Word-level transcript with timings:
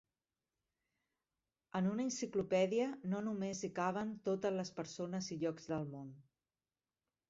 En 1.81 1.91
una 1.91 2.07
enciclopèdia 2.07 2.89
no 3.13 3.23
només 3.29 3.63
hi 3.69 3.73
caben 3.83 4.19
totes 4.33 4.59
les 4.61 4.77
persones 4.83 5.33
i 5.35 5.41
llocs 5.47 5.75
del 5.75 5.91
món. 5.97 6.15